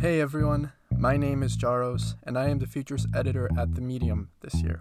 [0.00, 4.30] Hey everyone, my name is Jaros, and I am the features editor at The Medium
[4.40, 4.80] this year.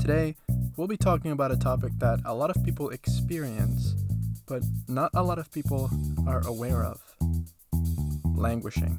[0.00, 0.34] Today,
[0.78, 3.94] we'll be talking about a topic that a lot of people experience,
[4.46, 5.90] but not a lot of people
[6.26, 7.02] are aware of
[8.34, 8.98] languishing.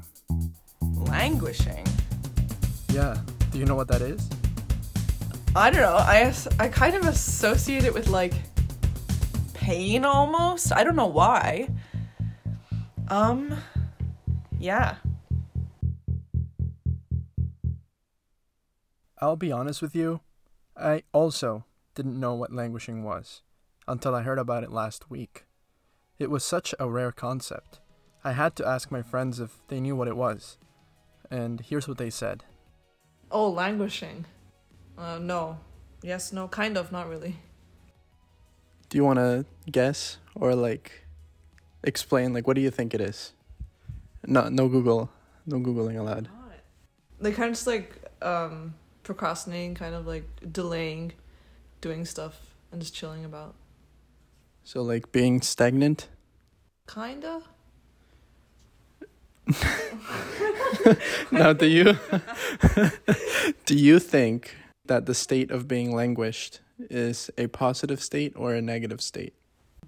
[0.80, 1.88] Languishing.
[2.92, 3.18] Yeah,
[3.50, 4.30] do you know what that is?
[5.56, 5.96] I don't know.
[5.96, 8.34] I as- I kind of associate it with like
[9.54, 10.72] pain almost.
[10.72, 11.68] I don't know why.
[13.08, 13.52] Um
[14.60, 14.98] yeah.
[19.22, 20.20] I'll be honest with you,
[20.76, 23.42] I also didn't know what languishing was
[23.86, 25.44] until I heard about it last week.
[26.18, 27.78] It was such a rare concept.
[28.24, 30.58] I had to ask my friends if they knew what it was.
[31.30, 32.42] And here's what they said.
[33.30, 34.26] Oh, languishing.
[34.98, 35.60] Uh no.
[36.02, 37.36] Yes, no, kind of, not really.
[38.88, 41.06] Do you want to guess or like
[41.84, 43.34] explain like what do you think it is?
[44.26, 45.10] No no Google,
[45.46, 46.28] no googling allowed.
[47.20, 51.12] They kind of just like um procrastinating, kind of like delaying
[51.80, 53.54] doing stuff and just chilling about.
[54.64, 56.08] So like being stagnant?
[56.86, 57.42] Kinda?
[61.32, 61.98] now do you
[63.66, 64.54] do you think
[64.86, 69.34] that the state of being languished is a positive state or a negative state?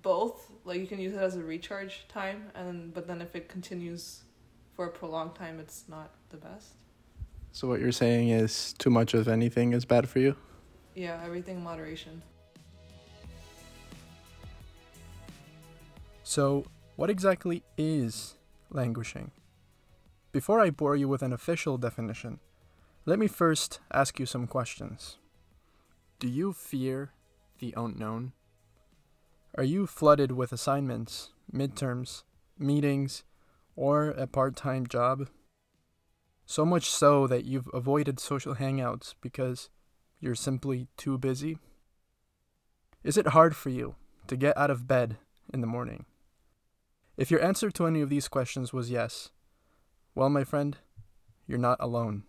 [0.02, 3.48] both like you can use it as a recharge time and but then if it
[3.48, 4.22] continues
[4.74, 6.74] for a prolonged time it's not the best
[7.54, 10.36] So what you're saying is too much of anything is bad for you?
[10.96, 12.22] yeah everything in moderation
[16.26, 16.64] So,
[16.96, 18.36] what exactly is
[18.70, 19.30] languishing?
[20.32, 22.40] Before I bore you with an official definition,
[23.04, 25.18] let me first ask you some questions.
[26.18, 27.12] Do you fear
[27.58, 28.32] the unknown?
[29.54, 32.22] Are you flooded with assignments, midterms,
[32.58, 33.22] meetings,
[33.76, 35.28] or a part time job?
[36.46, 39.70] So much so that you've avoided social hangouts because
[40.20, 41.58] you're simply too busy?
[43.02, 43.94] Is it hard for you
[44.26, 45.16] to get out of bed
[45.52, 46.06] in the morning?
[47.16, 49.30] If your answer to any of these questions was yes,
[50.14, 50.76] well, my friend,
[51.46, 52.24] you're not alone.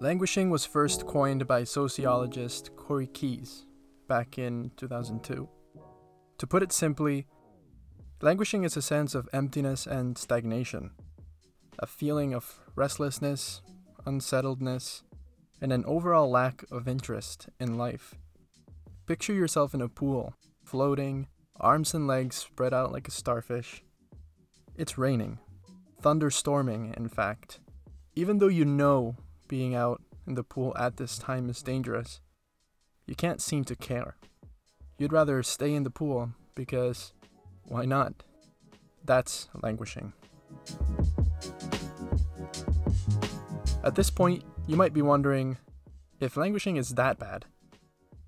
[0.00, 3.66] Languishing was first coined by sociologist Corey Keyes
[4.08, 5.48] back in 2002.
[6.38, 7.26] To put it simply,
[8.24, 10.90] languishing is a sense of emptiness and stagnation,
[11.78, 13.60] a feeling of restlessness,
[14.06, 15.02] unsettledness,
[15.60, 18.14] and an overall lack of interest in life.
[19.04, 20.32] Picture yourself in a pool,
[20.64, 21.26] floating,
[21.60, 23.84] arms and legs spread out like a starfish.
[24.74, 25.38] It's raining,
[26.02, 27.60] thunderstorming, in fact.
[28.16, 29.16] Even though you know
[29.48, 32.20] being out in the pool at this time is dangerous,
[33.06, 34.16] you can't seem to care.
[34.96, 37.12] You'd rather stay in the pool because
[37.66, 38.14] why not?
[39.04, 40.12] That's languishing.
[43.82, 45.58] At this point, you might be wondering
[46.20, 47.44] if languishing is that bad,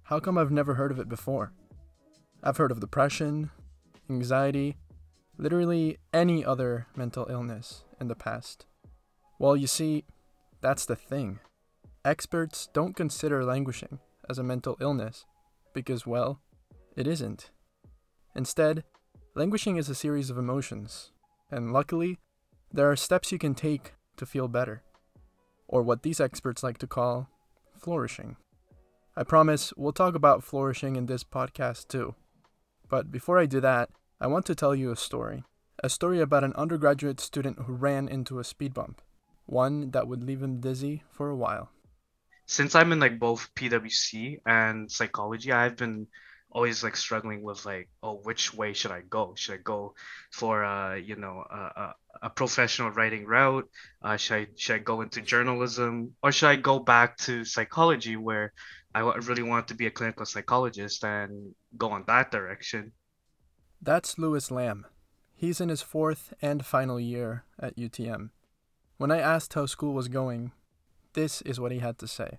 [0.05, 1.53] how come I've never heard of it before?
[2.43, 3.51] I've heard of depression,
[4.11, 4.77] anxiety,
[5.39, 8.67] literally any other mental illness in the past.
[9.39, 10.05] Well, you see,
[10.61, 11.41] that's the thing.
[12.05, 13.99] Experts don't consider languishing
[14.29, 15.25] as a mental illness
[15.73, 16.41] because, well,
[16.95, 17.51] it isn't.
[18.35, 18.85] Instead,
[19.37, 21.13] languishing is a series of emotions,
[21.51, 22.19] and luckily,
[22.73, 24.83] there are steps you can take to feel better,
[25.69, 27.29] or what these experts like to call
[27.79, 28.37] flourishing.
[29.15, 32.15] I promise we'll talk about flourishing in this podcast too.
[32.89, 35.45] But before I do that, I want to tell you a story.
[35.85, 39.03] A story about an undergraduate student who ran into a speed bump,
[39.45, 41.69] one that would leave him dizzy for a while.
[42.47, 46.07] since I'm in like both PWC and psychology, I've been
[46.57, 49.35] always like struggling with like, oh, which way should I go?
[49.37, 49.95] Should I go
[50.33, 53.69] for uh, you know, a, a, professional writing route?
[54.01, 58.17] Uh, should I should I go into journalism or should I go back to psychology
[58.17, 58.55] where
[58.95, 62.93] I really want to be a clinical psychologist and go on that direction?
[63.83, 64.87] That's Louis Lam.
[65.35, 68.31] He's in his fourth and final year at UTM.
[68.97, 70.53] When I asked how school was going,
[71.13, 72.39] this is what he had to say.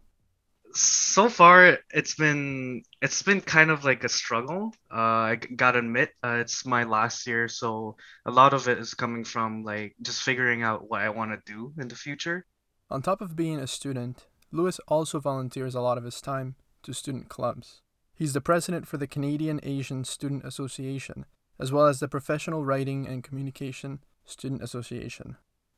[0.73, 6.11] So far it's been it's been kind of like a struggle uh i gotta admit
[6.23, 10.21] uh, it's my last year so a lot of it is coming from like just
[10.21, 12.45] figuring out what i want to do in the future
[12.89, 16.93] On top of being a student, Louis also volunteers a lot of his time to
[16.93, 17.81] student clubs.
[18.15, 21.25] He's the president for the Canadian Asian Student Association,
[21.59, 25.35] as well as the Professional Writing and Communication Student Association.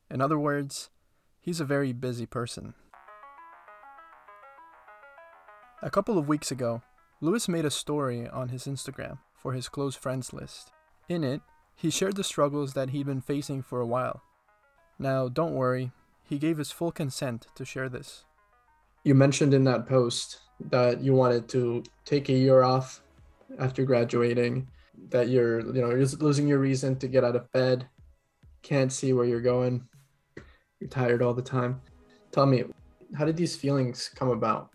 [0.10, 0.90] In other words,
[1.40, 2.76] he's a very busy person.
[5.82, 6.82] A couple of weeks ago,
[7.22, 10.72] Louis made a story on his Instagram for his close friends list.
[11.08, 11.42] In it,
[11.80, 14.22] He shared the struggles that he'd been facing for a while.
[15.00, 15.94] Now, don't worry,
[16.24, 18.26] he gave his full consent to share this.
[19.06, 23.02] You mentioned in that post that you wanted to take a year off
[23.60, 24.68] after graduating,
[25.08, 27.88] that you're, you know, you're losing your reason to get out of bed,
[28.62, 29.88] can't see where you're going,
[30.82, 31.80] you're tired all the time.
[32.34, 32.66] Tell me,
[33.18, 34.72] how did these feelings come about?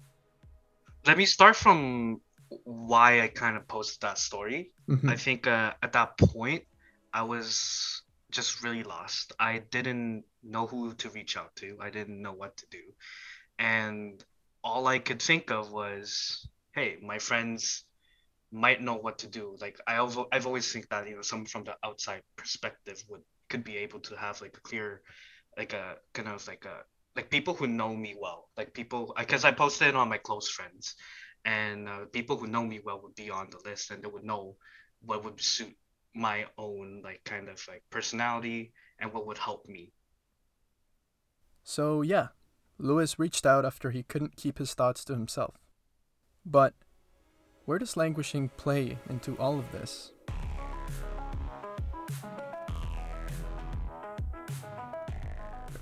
[1.06, 2.20] Let me start from
[2.64, 4.72] why I kind of posted that story.
[4.88, 5.10] Mhm.
[5.10, 6.64] I think uh, at that point,
[7.12, 9.32] I was just really lost.
[9.38, 11.78] I didn't know who to reach out to.
[11.80, 12.82] I didn't know what to do.
[13.58, 14.24] And
[14.62, 17.84] all I could think of was, hey, my friends
[18.52, 19.56] might know what to do.
[19.60, 23.22] Like I have I've always think that, you know, someone from the outside perspective would
[23.50, 25.02] could be able to have like a clear
[25.56, 26.84] like a kind of like a
[27.16, 28.48] like people who know me well.
[28.56, 30.94] Like people because I posted on my close friends
[31.44, 34.24] and uh, people who know me well would be on the list and they would
[34.24, 34.56] know
[35.02, 35.76] what would suit
[36.14, 39.92] my own like kind of like personality and what would help me
[41.64, 42.28] So, yeah,
[42.78, 45.56] Louis reached out after he couldn't keep his thoughts to himself.
[46.44, 46.74] But
[47.64, 50.13] where does languishing play into all of this?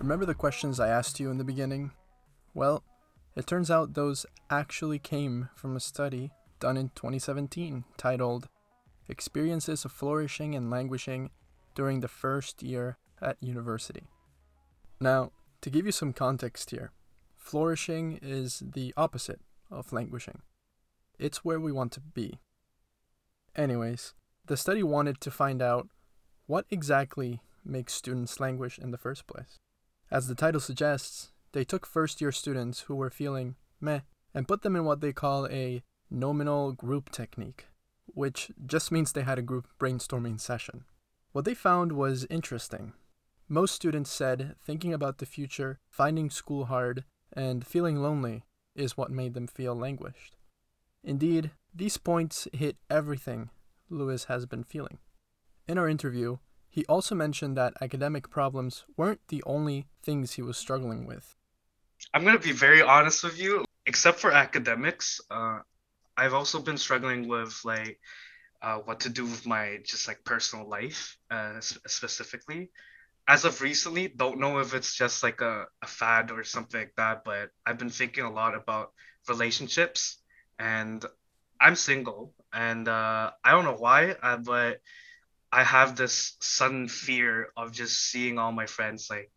[0.03, 1.93] Remember the questions I asked you in the beginning?
[2.55, 2.83] Well,
[3.37, 8.49] it turns out those actually came from a study done in 2017 titled
[9.09, 11.31] Experiences of Flourishing and Languishing
[11.77, 14.03] During the First Year at University.
[15.01, 16.91] Now, to give you some context here,
[17.37, 19.41] flourishing is the opposite
[19.71, 20.43] of languishing.
[21.17, 22.41] It's where we want to be.
[23.55, 24.15] Anyways,
[24.47, 25.87] the study wanted to find out
[26.47, 29.61] what exactly makes students languish in the first place.
[30.13, 34.01] As the title suggests, they took first year students who were feeling meh
[34.35, 37.69] and put them in what they call a nominal group technique,
[38.05, 40.85] which just means they had a group brainstorming session.
[41.33, 42.93] What they found was interesting.
[43.49, 48.45] Most students said thinking about the future, finding school hard, and feeling lonely
[48.75, 50.37] is what made them feel languished.
[51.03, 53.49] Indeed, these points hit everything
[53.89, 54.99] Louis has been feeling.
[55.67, 56.37] In our interview,
[56.73, 61.37] he also mentioned that academic problems weren't the only things he was struggling with.
[62.15, 65.59] i'm going to be very honest with you except for academics uh,
[66.17, 67.99] i've also been struggling with like
[68.63, 72.71] uh, what to do with my just like personal life uh, specifically
[73.29, 76.95] as of recently don't know if it's just like a, a fad or something like
[76.97, 78.93] that but i've been thinking a lot about
[79.29, 80.19] relationships
[80.59, 81.05] and
[81.61, 84.81] i'm single and uh, i don't know why uh, but
[85.53, 89.31] i have this sudden fear of just seeing all my friends like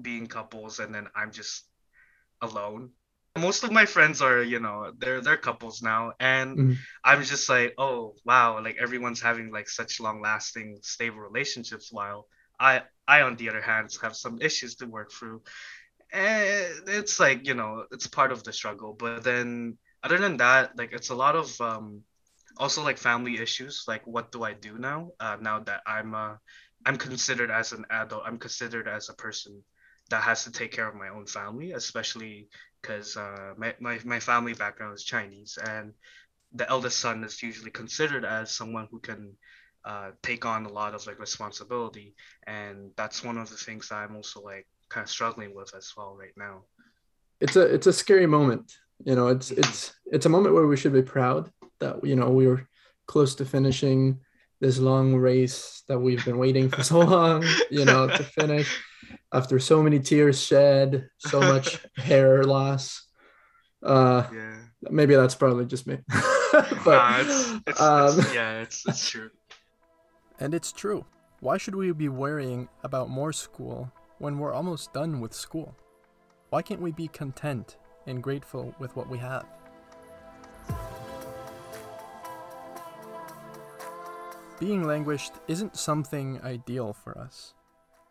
[0.00, 1.66] being couples and then i'm just
[2.42, 2.90] alone
[3.38, 6.86] most of my friends are you know they're they're couples now and Mhm.
[7.04, 12.26] i'm just like oh wow like everyone's having like such long lasting stable relationships while
[12.60, 15.42] i i on the other hand have some issues to work through
[16.12, 20.76] and it's like you know it's part of the struggle but then other than that
[20.78, 22.02] like it's a lot of um
[22.58, 26.34] also like family issues like what do i do now uh, now that i'm uh
[26.86, 29.62] i'm considered as an adult i'm considered as a person
[30.10, 32.48] that has to take care of my own family especially
[32.80, 35.92] because uh, my, my, my family background is chinese and
[36.54, 39.32] the eldest son is usually considered as someone who can
[39.84, 42.14] uh, take on a lot of like responsibility
[42.46, 45.92] and that's one of the things that i'm also like kind of struggling with as
[45.96, 46.62] well right now.
[47.40, 48.72] It's a it's a scary moment
[49.04, 51.50] you know it's it's it's a moment where we should be proud
[51.80, 52.66] that you know we were
[53.06, 54.20] close to finishing
[54.60, 58.80] this long race that we've been waiting for so long you know to finish
[59.32, 63.06] after so many tears shed so much hair loss
[63.84, 64.56] uh yeah
[64.90, 65.98] maybe that's probably just me
[66.84, 69.30] but Nah, it's, it's, um, it's, yeah it's, it's true
[70.40, 71.04] And it's true.
[71.40, 75.74] Why should we be worrying about more school when we're almost done with school?
[76.50, 79.46] Why can't we be content and grateful with what we have?
[84.60, 87.54] Being languished isn't something ideal for us.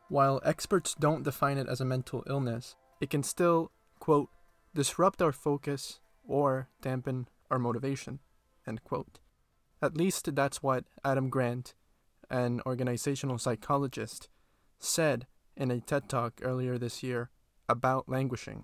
[0.07, 4.29] While experts don't define it as a mental illness, it can still, quote,
[4.73, 8.19] disrupt our focus or dampen our motivation,
[8.65, 9.19] end quote.
[9.81, 11.75] At least that's what Adam Grant,
[12.29, 14.29] an organizational psychologist,
[14.79, 15.27] said
[15.57, 17.29] in a TED Talk earlier this year
[17.67, 18.63] about languishing.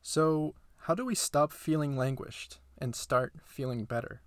[0.00, 4.22] So, how do we stop feeling languished and start feeling better?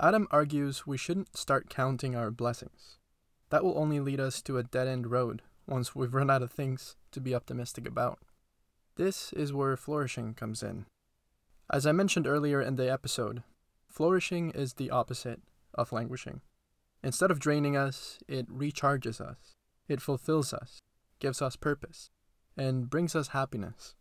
[0.00, 2.98] Adam argues we shouldn't start counting our blessings.
[3.50, 6.52] That will only lead us to a dead end road once we've run out of
[6.52, 8.20] things to be optimistic about.
[8.94, 10.86] This is where flourishing comes in.
[11.70, 13.42] As I mentioned earlier in the episode,
[13.88, 15.40] flourishing is the opposite
[15.74, 16.42] of languishing.
[17.02, 19.56] Instead of draining us, it recharges us,
[19.88, 20.80] it fulfills us,
[21.18, 22.10] gives us purpose,
[22.56, 23.94] and brings us happiness.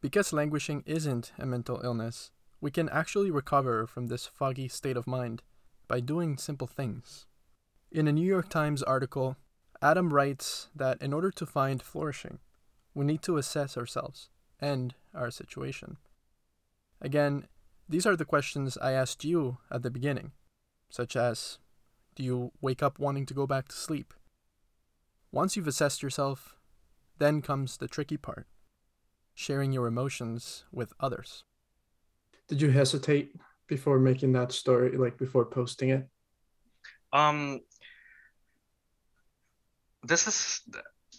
[0.00, 2.30] Because languishing isn't a mental illness,
[2.60, 5.42] we can actually recover from this foggy state of mind
[5.86, 7.26] by doing simple things.
[7.90, 9.36] In a New York Times article,
[9.80, 12.38] Adam writes that in order to find flourishing,
[12.94, 14.28] we need to assess ourselves
[14.60, 15.96] and our situation.
[17.00, 17.46] Again,
[17.88, 20.32] these are the questions I asked you at the beginning,
[20.90, 21.58] such as
[22.16, 24.12] Do you wake up wanting to go back to sleep?
[25.30, 26.56] Once you've assessed yourself,
[27.18, 28.46] then comes the tricky part
[29.38, 31.44] sharing your emotions with others.
[32.48, 33.34] Did you hesitate
[33.66, 36.08] before making that story, like before posting it?
[37.12, 37.60] Um,
[40.02, 40.60] this is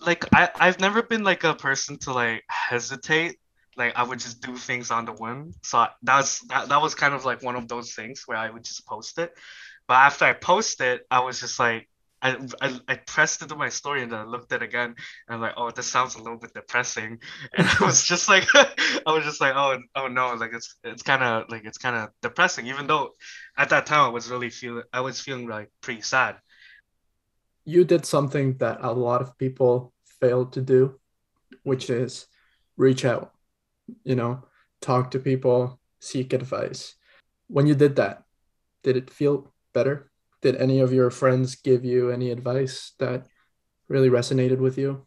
[0.06, 3.38] like I I've never been like a person to like hesitate.
[3.78, 5.54] Like I would just do things on the whim.
[5.64, 8.64] So that's that, that was kind of like one of those things where I would
[8.64, 9.32] just post it.
[9.88, 11.89] But after I post it, I was just like
[12.22, 14.96] I, I, I pressed into my story and I looked at it again
[15.28, 17.20] and I'm like, oh, this sounds a little bit depressing.
[17.58, 21.04] And I was just like, I was just like, oh, oh no, like it's it's
[21.04, 22.68] kind of like it's kind of depressing.
[22.68, 23.12] Even though
[23.58, 26.38] at that time I was really feeling, I was feeling like pretty sad.
[27.66, 31.00] You did something that a lot of people failed to do,
[31.64, 32.28] which is
[32.78, 33.34] reach out,
[34.04, 34.44] you know,
[34.82, 36.96] talk to people, seek advice.
[37.48, 38.24] When you did that,
[38.84, 40.09] did it feel better?
[40.42, 43.28] Did any of your friends give you any advice that
[43.88, 45.06] really resonated with you?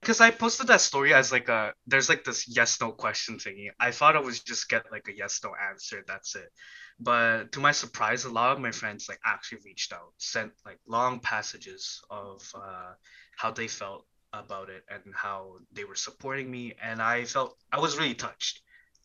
[0.00, 3.68] Because I posted that story as like a there's like this yes no question thingy.
[3.78, 6.02] I thought I was just get like a yes no answer.
[6.06, 6.50] That's it.
[6.98, 10.78] But to my surprise, a lot of my friends like actually reached out, sent like
[10.86, 12.92] long passages of uh,
[13.36, 17.78] how they felt about it and how they were supporting me, and I felt I
[17.80, 18.62] was really touched.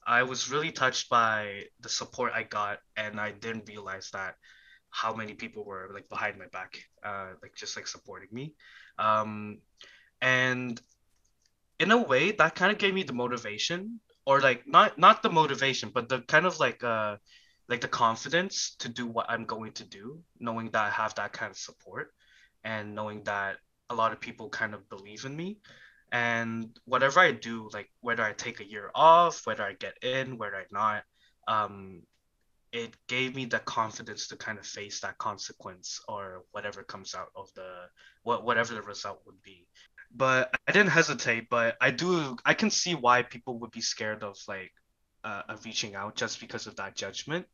[0.08, 4.36] I was really touched by the support I got, and I didn't realize that
[4.96, 8.54] how many people were like behind my back, uh, like just like supporting me.
[8.98, 9.60] Um,
[10.22, 10.80] and
[11.80, 15.30] in a way, that kind of gave me the motivation, or like not not the
[15.30, 17.18] motivation, but the kind of like uh
[17.68, 21.34] like the confidence to do what I'm going to do, knowing that I have that
[21.34, 22.14] kind of support,
[22.64, 23.58] and knowing that
[23.90, 25.58] a lot of people kind of believe in me.
[26.12, 30.38] And whatever I do, like whether I take a year off, whether I get in,
[30.38, 31.04] whether I not,
[31.48, 32.04] um,
[32.76, 37.30] it gave me the confidence to kind of face that consequence or whatever comes out
[37.36, 37.70] of the
[38.24, 39.66] what whatever the result would be.
[40.14, 44.24] But i didn't hesitate but i do i can see why people would be scared
[44.24, 44.72] of like
[45.24, 47.48] uh, of reaching out just because of that judgment.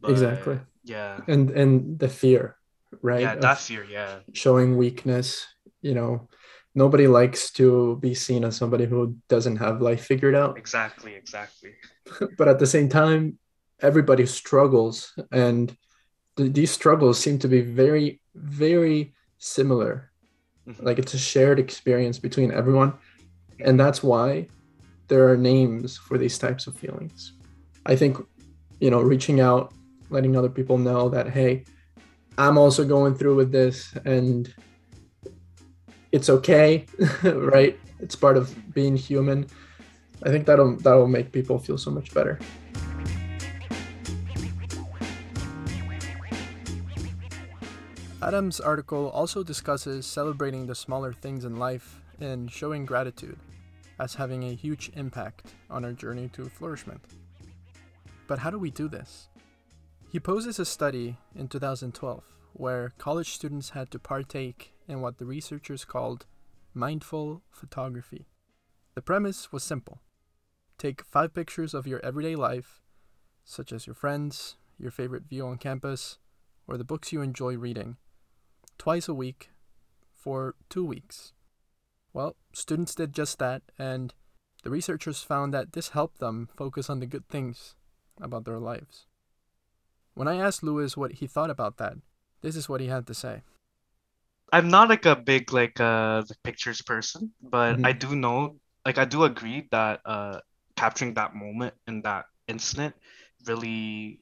[0.00, 0.58] But, exactly.
[0.84, 1.20] Yeah.
[1.28, 2.56] And and the fear
[3.02, 3.20] right?
[3.20, 4.20] Yeah that fear yeah.
[4.32, 5.44] showing weakness
[5.82, 6.28] you know.
[6.74, 10.56] Nobody likes to be seen as somebody who doesn't have life figured out.
[10.56, 11.72] Exactly exactly.
[12.38, 13.38] But at the same time
[13.80, 15.76] everybody struggles and
[16.36, 20.10] th- these struggles seem to be very very similar.
[20.68, 20.84] Mm-hmm.
[20.84, 22.92] like it's a shared experience between everyone
[23.60, 24.46] and that's why
[25.08, 27.32] there are names for these types of feelings.
[27.86, 28.18] I think
[28.80, 29.72] you know reaching out
[30.10, 31.64] letting other people know that hey
[32.38, 34.54] i'm also going through with this and
[36.12, 36.86] it's okay
[37.22, 37.78] right?
[38.00, 39.46] It's part of being human.
[40.22, 42.38] I think that'll that'll make people feel so much better
[48.28, 53.38] Adam's article also discusses celebrating the smaller things in life and showing gratitude
[53.98, 57.00] as having a huge impact on our journey to flourishment.
[58.26, 59.30] But how do we do this?
[60.12, 65.24] He poses a study in 2012 where college students had to partake in what the
[65.24, 66.26] researchers called
[66.74, 68.26] mindful photography.
[68.94, 70.02] The premise was simple
[70.76, 72.82] take five pictures of your everyday life,
[73.46, 76.18] such as your friends, your favorite view on campus,
[76.66, 77.96] or the books you enjoy reading
[78.78, 79.50] twice a week
[80.14, 81.32] for two weeks.
[82.12, 84.14] Well, students did just that, and
[84.62, 87.74] the researchers found that this helped them focus on the good things
[88.20, 89.06] about their lives.
[90.14, 91.94] When I asked Louis what he thought about that,
[92.40, 93.42] this is what he had to say.
[94.52, 97.86] I'm not like a big like uh pictures person, but mm-hmm.
[97.86, 98.56] I do know
[98.86, 100.40] like I do agree that uh
[100.74, 102.94] capturing that moment in that incident
[103.46, 104.20] really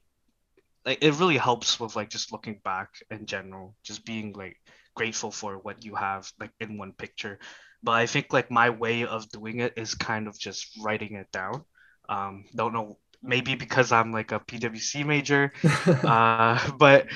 [0.86, 4.56] like it really helps with like just looking back in general, just being like
[4.94, 7.38] grateful for what you have like in one picture.
[7.82, 11.30] But I think like my way of doing it is kind of just writing it
[11.32, 11.64] down.
[12.08, 15.52] Um, don't know maybe because I'm like a PWC major,
[15.86, 17.06] uh, but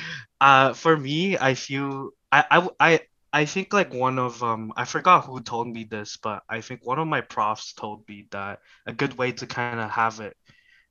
[0.40, 3.00] uh, for me, I feel I, I I
[3.32, 6.80] I think like one of um I forgot who told me this, but I think
[6.84, 10.36] one of my profs told me that a good way to kind of have it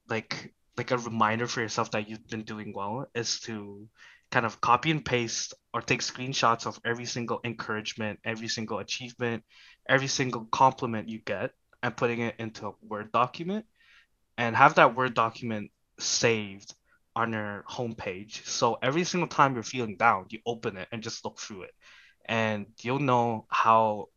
[0.10, 3.86] like like a reminder for yourself that you've been doing well is to
[4.32, 9.44] kind of copy and paste or take screenshots of every single encouragement, every single achievement,
[9.90, 11.52] every single compliment you get
[11.84, 13.66] and putting it into a Word document
[14.38, 15.70] and have that Word document
[16.00, 16.74] saved
[17.14, 18.46] on your homepage.
[18.46, 21.74] So every single time you're feeling down, you open it and just look through it.
[22.26, 24.08] And you'll know how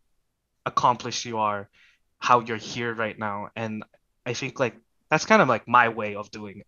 [0.65, 1.69] accomplished you are,
[2.21, 3.49] how you're here right now.
[3.57, 3.83] And
[4.25, 4.77] I think like
[5.13, 6.67] that's kind of like my way of doing it.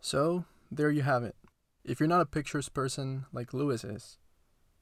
[0.00, 1.36] So, there you have it.
[1.84, 4.18] If you're not a pictures person like Louis is,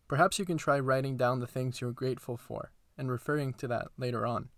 [0.09, 3.89] perhaps you can try writing down the things you're grateful for and referring to that
[3.99, 4.49] later on.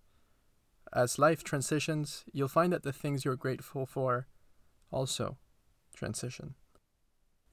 [0.94, 4.28] As life transitions, you'll find that the things you're grateful for
[4.92, 5.36] also
[5.92, 6.54] transition.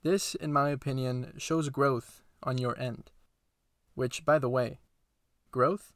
[0.04, 3.10] This, in my opinion, shows growth on your end.
[3.96, 4.78] Which, by the way,
[5.50, 5.92] growth?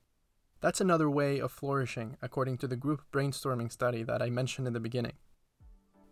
[0.59, 4.73] That's another way of flourishing, according to the group brainstorming study that I mentioned in
[4.73, 5.13] the beginning.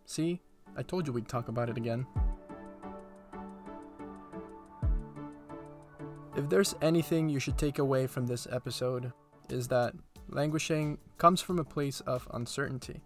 [0.04, 0.40] See,
[0.76, 2.06] I told you we'd talk about it again.
[6.36, 9.12] If there's anything you should take away from this episode,
[9.48, 9.94] is that
[10.28, 13.00] languishing comes from a place of uncertainty.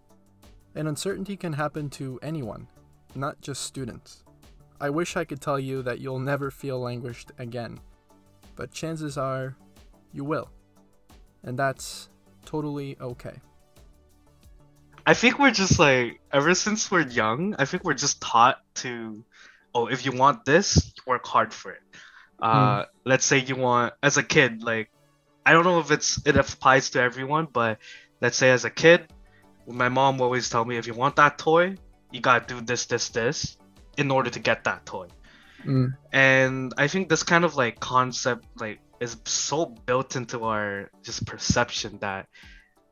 [0.75, 2.69] And uncertainty can happen to anyone,
[3.15, 4.25] not just students.
[4.79, 7.81] I wish I could tell you that you'll never feel languished again,
[8.57, 9.57] but chances are
[10.13, 10.51] you will.
[11.45, 12.09] And that's
[12.45, 13.35] totally okay.
[15.07, 19.25] I think we're just like ever since we're young, I think we're just taught to
[19.75, 21.83] oh, if you want this, work hard for it.
[22.41, 24.91] Uh, let's say you want as a kid, like
[25.45, 27.79] I don't know if it's it applies to everyone, but
[28.21, 29.07] let's say as a kid,
[29.67, 31.77] my mom always tell me if you want that toy,
[32.11, 33.57] you gotta do this, this, this
[33.97, 35.09] in order to get that toy.
[35.65, 35.95] Mm.
[36.13, 41.27] And I think this kind of like concept like is so built into our just
[41.27, 42.27] perception that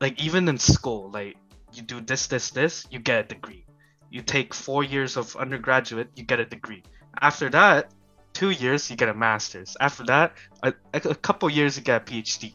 [0.00, 1.36] like even in school, like
[1.72, 3.66] you do this, this, this, you get a degree.
[4.10, 6.82] You take four years of undergraduate, you get a degree.
[7.20, 7.92] After that,
[8.32, 9.76] two years, you get a master's.
[9.80, 12.54] After that, a, a couple years, you get a PhD.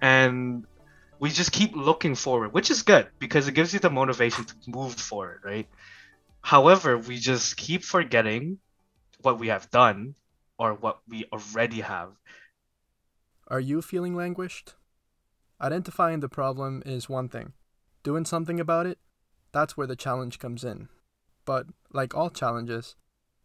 [0.00, 0.64] And
[1.18, 4.54] we just keep looking forward, which is good because it gives you the motivation to
[4.68, 5.66] move forward, right?
[6.42, 8.58] However, we just keep forgetting
[9.22, 10.14] what we have done
[10.58, 12.10] or what we already have.
[13.48, 14.74] Are you feeling languished?
[15.60, 17.52] Identifying the problem is one thing.
[18.02, 18.98] Doing something about it,
[19.52, 20.88] that's where the challenge comes in.
[21.44, 22.96] But, like all challenges,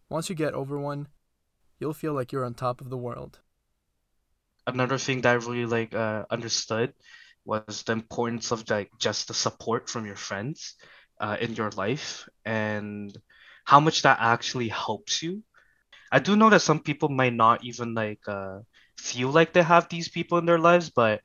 [0.09, 1.07] once you get over one,
[1.79, 3.39] you'll feel like you're on top of the world.
[4.67, 6.93] Another thing that I really like uh, understood
[7.45, 10.75] was the importance of like just the support from your friends
[11.19, 13.15] uh, in your life and
[13.65, 15.43] how much that actually helps you.
[16.11, 18.59] I do know that some people might not even like uh,
[19.01, 21.21] feel like they have these people in their lives, but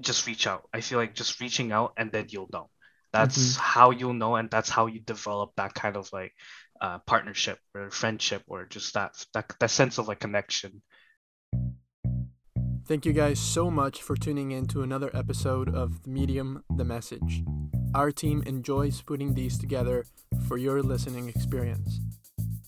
[0.00, 0.68] just reach out.
[0.72, 2.70] I feel like just reaching out and then you'll know.
[3.12, 3.58] That's Mhm.
[3.58, 6.32] how you'll know, and that's how you develop that kind of like
[6.80, 10.80] uh, partnership or friendship or just that that that sense of like connection.
[12.86, 16.84] Thank you guys so much for tuning in to another episode of The Medium, The
[16.84, 17.42] Message.
[17.94, 20.06] Our team enjoys putting these together
[20.46, 22.00] for your listening experience.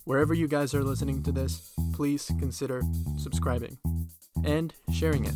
[0.05, 2.83] Wherever you guys are listening to this, please consider
[3.17, 3.79] subscribing
[4.45, 5.35] and sharing it.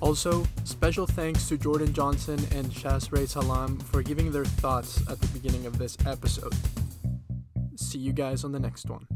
[0.00, 5.26] Also, special thanks to Jordan Johnson and Shazreh Salam for giving their thoughts at the
[5.28, 6.54] beginning of this episode.
[7.76, 9.06] See you guys on the next one.